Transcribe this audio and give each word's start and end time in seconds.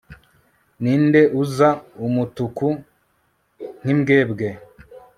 ninde 0.81 1.21
uza 1.41 1.69
umutuku 2.05 2.67
nkimbwebwe 3.81 4.47